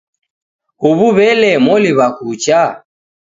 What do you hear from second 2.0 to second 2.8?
kucha